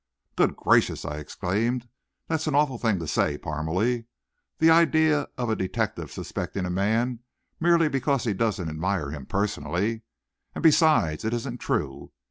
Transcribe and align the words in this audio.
"Good 0.35 0.55
gracious!" 0.55 1.05
I 1.05 1.19
exclaimed; 1.19 1.87
"that's 2.27 2.47
an 2.47 2.55
awful 2.55 2.79
thing 2.79 2.97
to 2.97 3.07
say, 3.07 3.37
Parmalee. 3.37 4.05
The 4.57 4.71
idea 4.71 5.27
of 5.37 5.51
a 5.51 5.55
detective 5.55 6.11
suspecting 6.11 6.65
a 6.65 6.71
man, 6.71 7.19
merely 7.59 7.87
because 7.87 8.23
he 8.23 8.33
doesn't 8.33 8.67
admire 8.69 9.11
his 9.11 9.27
personality! 9.29 10.01
And 10.55 10.63
besides, 10.63 11.23
it 11.23 11.35
isn't 11.35 11.59
true. 11.59 12.13